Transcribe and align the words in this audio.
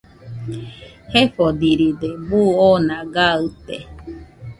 Jefodiride, 1.11 2.09
buu 2.27 2.49
oona 2.67 2.97
gaɨte 3.13 3.75